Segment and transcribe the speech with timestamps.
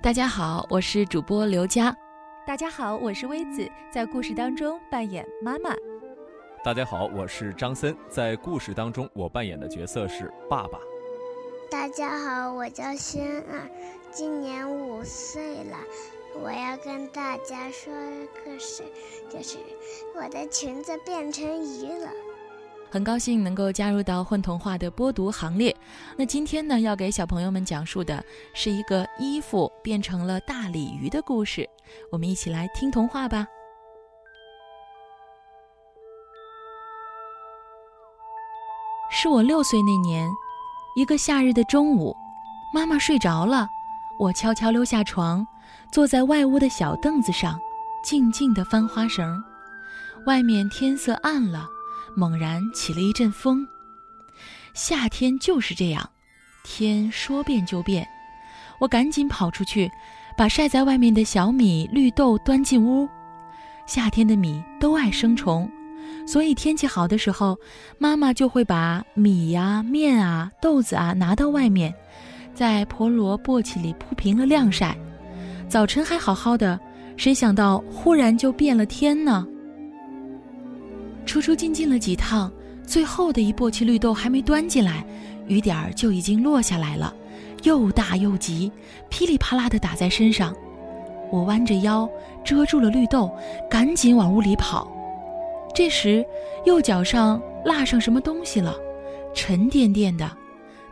[0.00, 1.94] 大家好，我是主播刘佳。
[2.46, 5.74] 大家好，我是薇子，在故事当中扮演妈妈。
[6.62, 10.78] 大家好，我是张森，在故事当中我扮演的角色是爸爸。
[11.68, 13.68] 大家好，我叫轩儿，
[14.12, 15.76] 今年五岁了。
[16.40, 17.92] 我要跟大家说
[18.44, 18.84] 个事，
[19.28, 19.58] 就是
[20.14, 22.08] 我的裙子变成鱼了。
[22.90, 25.74] 很高兴能够加入到混童话的播读行列。
[26.16, 28.24] 那今天呢，要给小朋友们讲述的
[28.54, 31.68] 是一个衣服变成了大鲤鱼的故事。
[32.10, 33.46] 我们一起来听童话吧。
[39.10, 40.28] 是我六岁那年，
[40.96, 42.14] 一个夏日的中午，
[42.72, 43.68] 妈妈睡着了，
[44.18, 45.46] 我悄悄溜下床，
[45.90, 47.58] 坐在外屋的小凳子上，
[48.02, 49.42] 静静地翻花绳。
[50.26, 51.66] 外面天色暗了。
[52.18, 53.64] 猛然起了一阵风，
[54.74, 56.10] 夏天就是这样，
[56.64, 58.04] 天说变就变。
[58.80, 59.88] 我赶紧跑出去，
[60.36, 63.08] 把晒在外面的小米、绿豆端进屋。
[63.86, 65.70] 夏天的米都爱生虫，
[66.26, 67.56] 所以天气好的时候，
[67.98, 71.94] 妈妈就会把米呀、面啊、豆子啊拿到外面，
[72.52, 74.98] 在婆罗簸箕里铺平了晾晒。
[75.68, 76.80] 早晨还好好的，
[77.16, 79.46] 谁想到忽然就变了天呢？
[81.28, 82.50] 出出进进了几趟，
[82.86, 85.04] 最后的一簸箕绿豆还没端进来，
[85.46, 87.14] 雨点儿就已经落下来了，
[87.64, 88.72] 又大又急，
[89.10, 90.56] 噼里啪啦地打在身上。
[91.30, 92.08] 我弯着腰
[92.42, 93.30] 遮住了绿豆，
[93.70, 94.90] 赶紧往屋里跑。
[95.74, 96.24] 这时，
[96.64, 98.74] 右脚上落上什么东西了，
[99.34, 100.34] 沉甸甸的。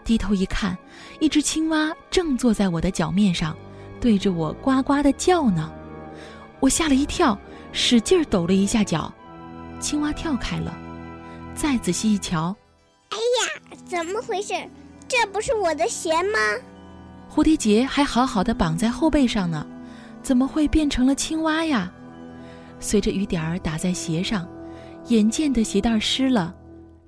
[0.04, 0.76] 低头一看，
[1.18, 3.56] 一只青蛙正坐在我的脚面上，
[4.02, 5.72] 对着我呱呱地叫呢。
[6.60, 7.38] 我吓了一跳，
[7.72, 9.10] 使劲抖了一下脚。
[9.78, 10.76] 青蛙跳开了，
[11.54, 12.54] 再仔细一瞧，
[13.10, 14.54] 哎呀，怎么回事？
[15.08, 16.38] 这不是我的鞋吗？
[17.30, 19.66] 蝴蝶结还好好的绑在后背上呢，
[20.22, 21.92] 怎么会变成了青蛙呀？
[22.80, 24.48] 随着雨点儿打在鞋上，
[25.08, 26.54] 眼见的鞋带湿了，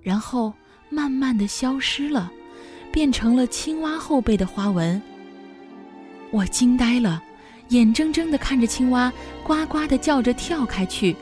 [0.01, 0.53] 然后
[0.89, 2.31] 慢慢的消失了，
[2.93, 5.01] 变成了青蛙后背的花纹。
[6.31, 7.23] 我惊呆了，
[7.71, 9.13] 眼睁睁的看着青蛙
[9.43, 11.17] 呱呱的叫着跳开去。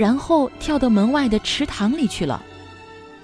[0.00, 2.42] 然后跳到门外的池塘里去了。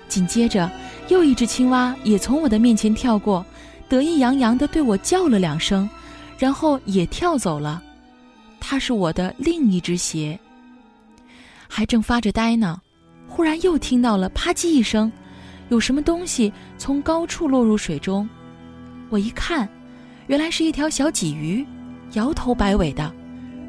[0.08, 0.70] 紧接着，
[1.08, 3.42] 又一只青蛙也从我的面前跳过，
[3.88, 5.88] 得意洋洋地对我叫了两声，
[6.36, 7.82] 然后也跳走了。
[8.60, 10.38] 它是我的另一只鞋。
[11.66, 12.78] 还正发着呆呢，
[13.26, 15.10] 忽然又听到了啪叽一声，
[15.70, 18.28] 有什么东西从高处落入水中。
[19.08, 19.66] 我一看，
[20.26, 21.66] 原来是一条小鲫鱼，
[22.12, 23.10] 摇头摆尾的，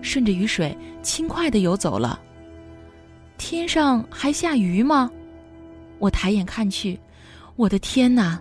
[0.02, 2.20] 顺着雨水轻快地游走了。
[3.38, 5.10] 天上还下雨吗？
[6.00, 7.00] 我抬眼看去，
[7.56, 8.40] 我的天哪！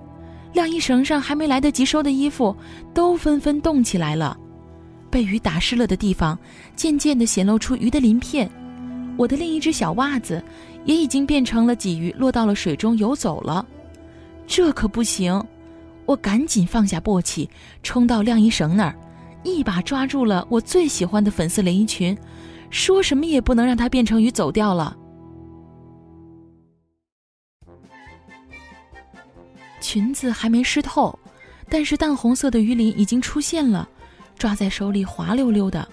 [0.53, 2.57] 晾衣绳上还没来得及收的衣服，
[2.95, 4.37] 都纷纷动起来了。
[5.11, 6.39] 被雨打湿了的地方，
[6.75, 8.51] 渐渐地显露出鱼的鳞片。
[9.19, 10.43] 我的另一只小袜子，
[10.85, 13.65] 也已经变成了鲫鱼，落到了水中游走了。
[14.47, 15.43] 这可不行！
[16.07, 17.49] 我赶紧放下簸箕，
[17.83, 18.95] 冲到晾衣绳那儿，
[19.43, 22.17] 一把抓住了我最喜欢的粉色连衣裙。
[22.71, 24.97] 说什么也不能让它变成鱼走掉了。
[29.81, 31.17] 裙子还没湿透，
[31.69, 33.89] 但是淡红色的鱼鳞已经出现了，
[34.37, 35.87] 抓在手里滑溜溜的。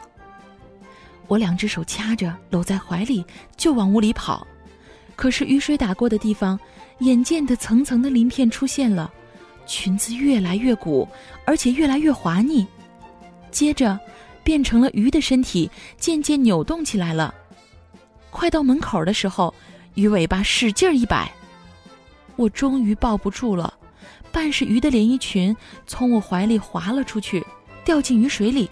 [1.27, 3.23] 我两只手掐着，搂在怀里
[3.55, 4.45] 就往屋里跑。
[5.15, 6.59] 可是雨水打过的地方，
[6.99, 9.13] 眼见的层层的鳞片出现了，
[9.65, 11.07] 裙子越来越鼓，
[11.45, 12.65] 而且越来越滑腻。
[13.51, 13.99] 接着。
[14.43, 17.33] 变成了鱼的身体渐渐扭动起来了，
[18.29, 19.53] 快到门口的时候，
[19.95, 21.31] 鱼尾巴使劲一摆，
[22.35, 23.73] 我终于抱不住了，
[24.31, 25.55] 半是鱼的连衣裙
[25.87, 27.45] 从我怀里滑了出去，
[27.85, 28.69] 掉进雨水里，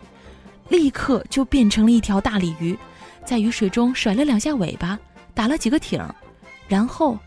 [0.69, 2.77] 立刻就变成了一条大鲤鱼，
[3.25, 4.99] 在雨水中甩了两下尾巴，
[5.33, 6.03] 打了几个挺，
[6.67, 7.17] 然后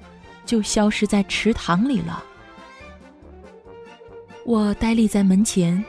[0.44, 2.22] 就消失在池塘里了。
[4.44, 5.82] 我呆立在门前。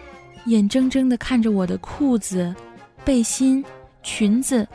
[0.46, 2.54] 眼睁睁地看着我的裤子、
[3.04, 3.64] 背心、
[4.04, 4.68] 裙子，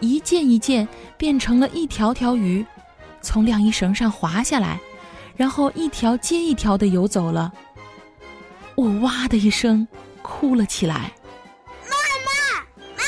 [0.00, 0.86] 一件一件
[1.16, 2.64] 变成了一条条鱼，
[3.20, 4.78] 从晾衣绳上滑下来，
[5.36, 7.52] 然后一条接一条地游走了。
[8.76, 9.86] 我哇的一声
[10.22, 11.12] 哭了起来。
[11.88, 11.96] 妈
[12.26, 12.60] 妈，
[12.96, 13.02] 妈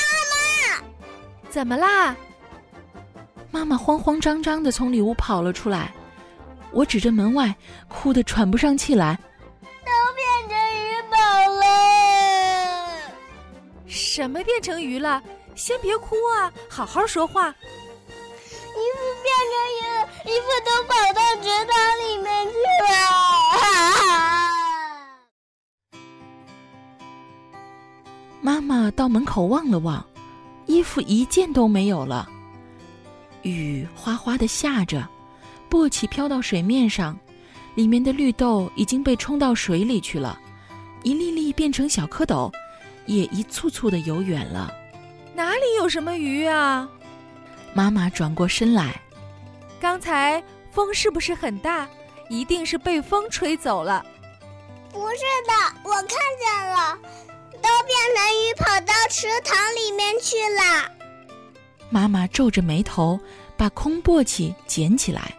[0.79, 0.85] 妈，
[1.49, 2.17] 怎么啦？
[3.51, 5.93] 妈妈慌慌张张地从里屋跑了出来。
[6.73, 7.55] 我指着门外，
[7.89, 9.19] 哭得喘不上气来。
[13.89, 15.23] 什么变成鱼了？
[15.55, 17.49] 先别哭啊，好好说话。
[17.51, 21.75] 衣服变成鱼了，衣服都跑到池塘
[22.07, 22.55] 里面去
[22.85, 22.89] 了。
[28.41, 30.07] 妈妈到门口望了望，
[30.67, 32.29] 衣服一件都没有了。
[33.43, 35.09] 雨哗哗的下着，
[35.69, 37.19] 簸箕飘到水面上，
[37.75, 40.39] 里面的绿豆已经被冲到水里去了，
[41.03, 42.53] 一粒粒变成小蝌蚪，
[43.09, 44.73] 也一簇簇的游远了。
[45.35, 46.89] 哪里有什么鱼啊？
[47.75, 49.01] 妈妈转过身来，
[49.81, 51.89] 刚才风是不是很大？
[52.29, 54.05] 一定是被风吹走了。
[54.93, 55.53] 不是的，
[55.83, 56.99] 我看见了，
[57.53, 60.91] 都变成鱼跑到池塘里面去了。
[61.89, 63.19] 妈妈皱着眉头，
[63.57, 65.33] 把空簸箕捡起来。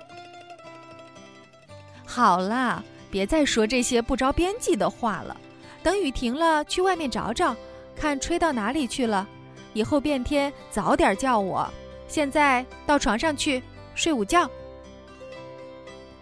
[2.06, 5.38] 好了，别再说这些不着边际的话了。
[5.82, 7.56] 等雨停了，去外面找找，
[7.96, 9.28] 看吹到哪里去了。
[9.74, 11.68] 以后变天早点叫我。
[12.08, 13.62] 现在到床上去
[13.94, 14.50] 睡午觉。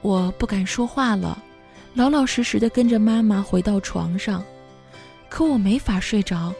[0.02, 1.42] 我不敢说话了，
[1.94, 4.44] 老老实实的跟着妈妈回到床上。
[5.30, 6.54] 可我没法睡着，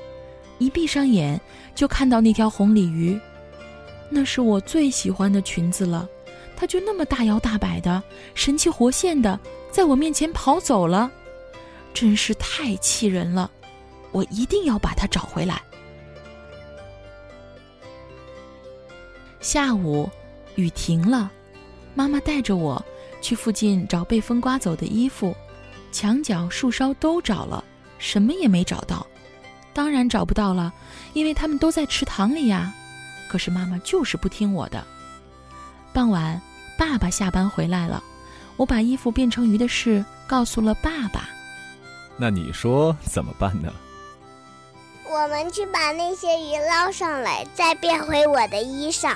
[0.58, 1.40] 一闭上眼
[1.76, 3.20] 就看到那条红鲤鱼，
[4.10, 6.08] 那是我最喜欢的裙子了。
[6.56, 8.02] 它就那么大摇大摆的、
[8.34, 9.40] 神气活现的
[9.70, 11.12] 在我面前跑走了，
[12.00, 13.50] 真是太气人了！
[14.12, 15.60] 我一定要把它找回来。
[19.40, 20.08] 下午，
[20.54, 21.32] 雨停了，
[21.96, 22.80] 妈妈带着我
[23.20, 25.36] 去附近找被风刮走的衣服，
[25.92, 27.64] 墙角、树梢都找了，
[27.98, 29.04] 什么也没找到。
[29.74, 30.72] 当然找不到了，
[31.14, 32.72] 因为他们都在池塘里呀。
[33.28, 34.86] 可是妈妈就是不听我的。
[35.92, 36.40] 傍晚，
[36.78, 38.04] 爸爸下班回来了，
[38.56, 41.30] 我把衣服变成鱼的事告诉了爸爸。
[42.18, 43.72] 那你说怎么办呢？
[45.10, 49.16] 我们去把那些鱼捞上来，再变回我的衣裳。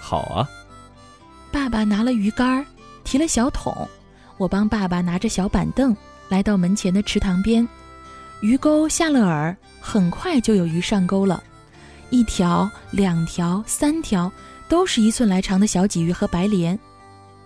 [0.00, 0.48] 好啊！
[1.50, 2.66] 爸爸拿了鱼竿，
[3.04, 3.88] 提了小桶，
[4.36, 5.96] 我帮爸爸拿着小板凳，
[6.28, 7.66] 来到门前的池塘边。
[8.40, 11.42] 鱼钩下了饵，很快就有鱼上钩了，
[12.10, 14.30] 一条、两条、三条，
[14.68, 16.78] 都是一寸来长的小鲫鱼和白鲢。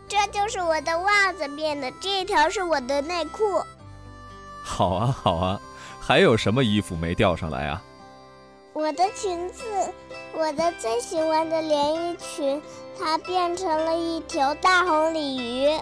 [0.09, 3.63] 这就是我的袜子变的，这条是我的内裤。
[4.63, 5.61] 好啊，好啊！
[6.01, 7.83] 还有什么衣服没钓上来啊？
[8.73, 9.65] 我的裙子，
[10.35, 12.61] 我的最喜欢的连衣裙，
[12.99, 15.81] 它变成了一条大红鲤鱼。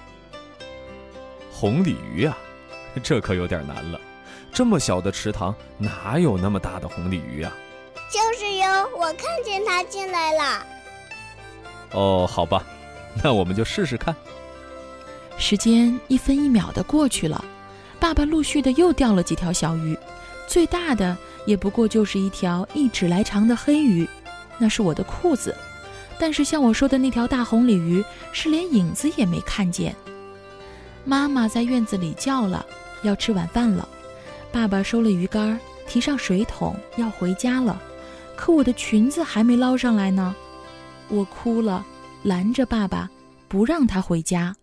[1.52, 2.36] 红鲤鱼啊，
[3.02, 4.00] 这可有点难了。
[4.52, 7.52] 这么小的池塘，哪有那么大的红鲤鱼啊？
[8.10, 10.66] 就是哟，我看见它进来了。
[11.92, 12.64] 哦，好吧，
[13.22, 14.14] 那我们就试试看。
[15.38, 17.44] 时间一分一秒的过去了，
[18.00, 19.96] 爸爸陆续的又钓了几条小鱼，
[20.48, 24.08] 最大的也不过就是一条一指来长的黑鱼，
[24.58, 25.54] 那是我的裤子。
[26.18, 29.94] 但是像我说的那条大红鲤鱼，是连影子也没看见。
[31.04, 32.64] 妈妈在院子里叫了，
[33.02, 33.88] 要吃晚饭了。
[34.50, 37.80] 爸爸收了鱼竿，提上水桶，要回家了。
[38.36, 40.34] 可我的裙子还没捞上来呢，
[41.08, 41.84] 我哭了，
[42.22, 43.08] 拦着爸爸，
[43.48, 44.54] 不让他回家。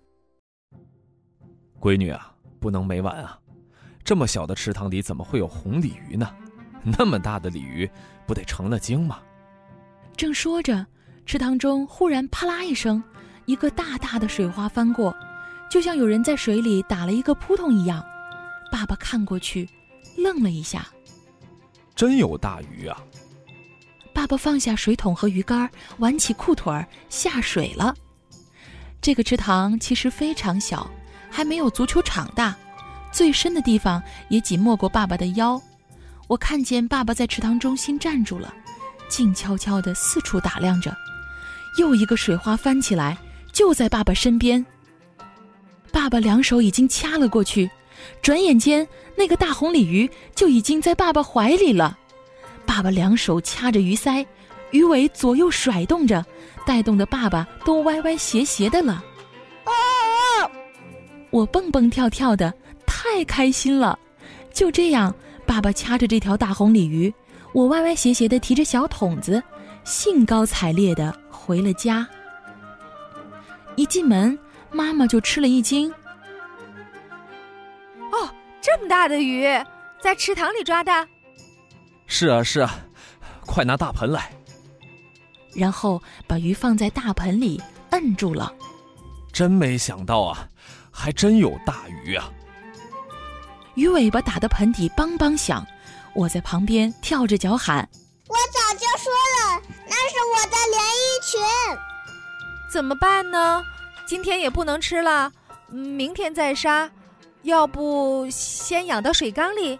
[1.80, 3.39] 闺女啊，不能每晚啊！
[4.04, 6.30] 这么小的池塘里怎么会有红鲤鱼呢？
[6.98, 7.89] 那么大的鲤鱼，
[8.25, 9.19] 不得成了精吗？
[10.15, 10.86] 正说着，
[11.25, 13.04] 池塘中忽然啪啦一声，
[13.45, 15.15] 一个大大的水花翻过，
[15.69, 18.04] 就像有人在水里打了一个扑通一样。
[18.71, 19.68] 爸爸看过去，
[20.18, 20.87] 愣了一下。
[21.95, 23.04] 真有大鱼啊！
[24.14, 27.94] 爸爸放下水桶和鱼竿，挽起裤腿儿下水了。
[29.02, 30.90] 这个池塘其实非常小。
[31.30, 32.56] 还没有足球场大，
[33.12, 35.62] 最深的地方也仅没过爸爸的腰。
[36.28, 38.54] 我看见爸爸在池塘中心站住了，
[39.07, 40.96] 静悄悄地四处打量着。
[41.80, 43.18] 又一个水花翻起来，
[43.54, 44.66] 就在爸爸身边。
[45.92, 47.69] 爸爸两手已经掐了过去，
[48.22, 51.98] 转眼间那个大红鲤鱼就已经在爸爸怀里了。
[52.66, 54.26] 爸爸两手掐着鱼鳃，
[54.72, 56.26] 鱼尾左右甩动着，
[56.66, 59.04] 带动的爸爸都歪歪斜斜的了。
[61.30, 62.54] 我蹦蹦跳跳的，
[62.86, 63.98] 太开心了。
[64.54, 65.14] 就这样，
[65.46, 67.14] 爸爸掐着这条大红鲤鱼，
[67.54, 69.42] 我歪歪斜斜的提着小桶子，
[69.84, 72.07] 兴高采烈的回了家。
[73.76, 74.38] 一进门，
[74.72, 75.92] 妈妈就吃了一惊。
[78.12, 79.46] 哦，这么大的鱼，
[80.02, 81.07] 在池塘里抓的？
[82.07, 82.74] 是啊，是啊，
[83.46, 84.31] 快拿大盆来。
[85.54, 88.52] 然后把鱼放在大盆里，摁住了。
[89.31, 90.50] 真没想到啊！
[90.97, 92.27] 还真有大鱼啊！
[93.75, 95.63] 鱼尾巴打得盆底梆梆响，
[96.16, 97.87] 我在旁边跳着脚喊
[98.27, 101.39] ：“我早就说了，那是我的连衣裙。”
[102.73, 103.63] 怎么办呢？
[104.07, 105.31] 今天也不能吃了，
[105.69, 106.89] 明天再杀。
[107.44, 109.80] 要不先养到水缸里？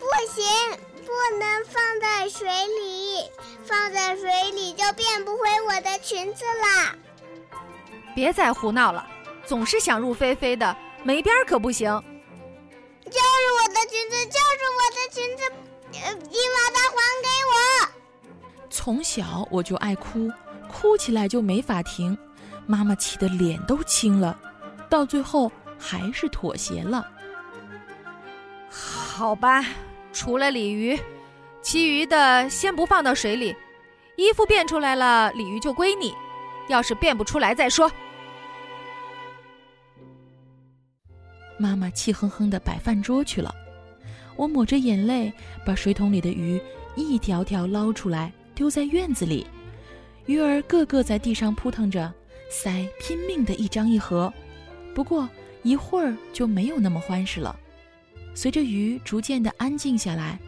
[0.00, 0.44] 不行，
[1.06, 3.22] 不能放在水里，
[3.64, 6.96] 放在水里就变不回我的裙子啦。
[8.14, 9.06] 别再胡闹了，
[9.48, 11.88] 总是想入非非的，没边儿可不行。
[13.06, 13.18] 就是
[13.56, 15.42] 我的裙子，就是我的裙子，
[16.04, 18.68] 呃，你把它还给我。
[18.68, 20.30] 从小我就爱哭，
[20.70, 22.16] 哭起来就没法停，
[22.66, 24.38] 妈妈气得脸都青了，
[24.90, 27.08] 到最后还是妥协了。
[28.68, 29.64] 好吧，
[30.12, 31.00] 除了鲤鱼，
[31.62, 33.56] 其余的先不放到水里。
[34.16, 36.12] 衣服变出来了，鲤鱼就归你；
[36.68, 37.90] 要是变不出来再说。
[41.58, 43.54] 妈妈气哼哼地摆饭桌去了，
[44.36, 45.32] 我抹着眼泪
[45.66, 46.60] 把水桶里的鱼
[46.96, 49.46] 一条条捞出来，丢在院子里。
[50.26, 52.12] 鱼儿个个在地上扑腾着，
[52.50, 54.32] 鳃拼命地一张一合。
[54.94, 55.28] 不过
[55.62, 57.58] 一会儿就没有那么欢实了。
[58.34, 60.38] 随着鱼逐渐地安静下来，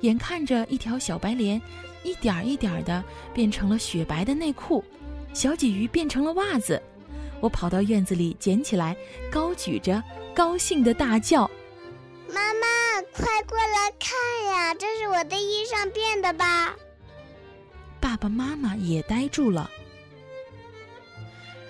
[0.00, 1.60] 眼看着一条小白莲
[2.02, 4.84] 一点一点地变成了雪白的内裤，
[5.32, 6.82] 小鲫鱼变成了袜子，
[7.40, 8.96] 我跑到院子里捡起来，
[9.30, 10.02] 高举着。
[10.34, 11.50] 高兴的大叫
[12.28, 12.66] ：“妈妈，
[13.14, 14.74] 快过来看呀！
[14.74, 16.76] 这是我的衣裳变的吧？”
[17.98, 19.70] 爸爸妈妈也呆住了。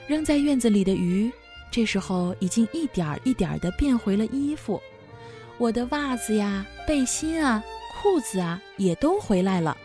[0.08, 1.30] 扔在院子里的鱼，
[1.70, 4.82] 这时候已经一点儿一点儿的变回了衣服。
[5.58, 7.62] 我的袜子呀、背心啊、
[7.94, 9.76] 裤子啊，也都回来了。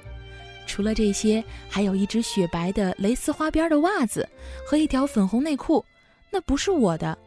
[0.71, 4.25] 除了这些，还有一只雪白的蕾丝花边的袜子
[4.65, 5.83] 和一条粉红内裤，
[6.29, 7.17] 那不是我的。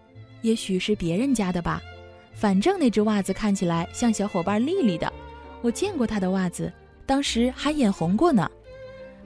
[0.41, 1.79] 也许是别人家的吧，
[2.33, 5.13] 反正那只袜子看起来像小伙伴丽丽的，
[5.61, 6.73] 我见过她的袜子，
[7.05, 8.51] 当时还眼红过呢。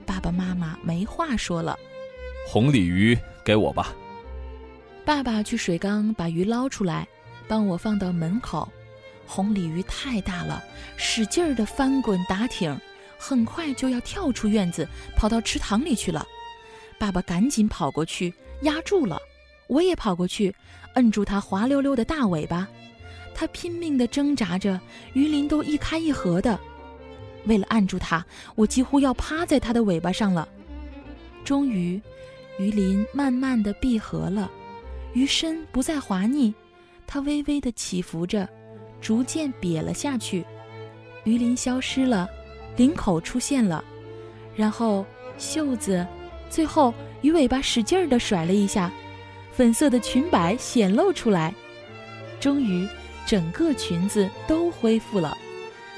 [0.05, 1.79] 爸爸妈妈没话说了，
[2.45, 3.95] 红鲤鱼给我吧。
[5.05, 7.07] 爸爸去水缸把鱼捞出来，
[7.47, 8.67] 帮我放到门口。
[9.25, 10.61] 红鲤鱼太大了，
[10.97, 12.77] 使劲儿的翻滚打挺，
[13.19, 16.25] 很快就要跳出院子，跑到池塘里去了。
[16.97, 19.19] 爸爸赶紧跑过去压住了。
[19.67, 20.55] 我也跑过去，
[20.95, 22.67] 摁住它滑溜溜的大尾巴，
[23.35, 24.79] 它拼命地挣扎着，
[25.13, 26.59] 鱼鳞都一开一合的。
[27.45, 30.47] 为了按住它，我几乎要趴在它的尾巴上了。
[31.43, 32.01] 终于，
[32.57, 34.49] 鱼鳞慢慢地闭合了，
[35.13, 36.53] 鱼身不再滑腻，
[37.05, 38.49] 它微微地起伏着，
[38.99, 40.43] 逐渐瘪了下去。
[41.25, 42.27] 鱼鳞消失了，
[42.79, 43.83] 领口出现了，
[44.55, 45.05] 然后
[45.37, 46.07] 袖子，
[46.49, 48.89] 最后鱼尾巴使劲儿地甩了一下。
[49.51, 51.53] 粉色的裙摆显露出来，
[52.39, 52.87] 终于，
[53.25, 55.37] 整个裙子都恢复了。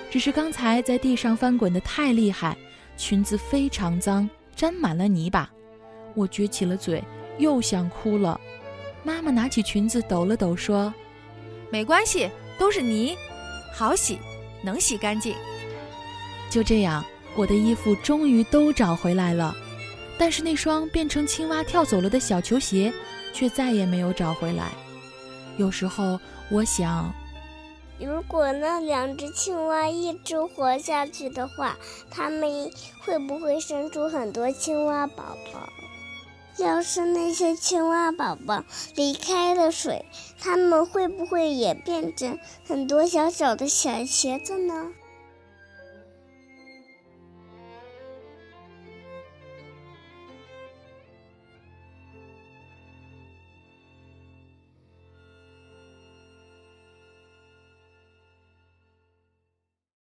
[0.10, 2.58] 只是刚才在地上翻滚的太厉害，
[2.98, 5.48] 裙子非常脏，沾满了泥巴。
[6.16, 7.04] 我撅起了嘴，
[7.38, 8.42] 又想哭了。
[9.04, 10.92] 妈妈拿起裙子抖了抖，说
[11.70, 13.16] ：“没关系，都是泥，
[13.72, 14.18] 好洗，
[14.64, 15.36] 能洗干净。”
[16.52, 17.04] 就这样，
[17.36, 19.56] 我的衣服终于都找回来了，
[20.20, 22.94] 但是那双变成青蛙跳走了的小球鞋。
[23.34, 24.72] 却再也没有找回来。
[25.56, 27.14] 有时候我想，
[27.98, 31.78] 如果那两只青蛙一直活下去的话，
[32.10, 35.70] 它们会不会生出很多青蛙宝宝？
[36.58, 38.66] 要是那些青蛙宝宝
[38.96, 40.06] 离开了水，
[40.38, 44.90] 它们会不会也变成很多小小的小鞋子呢？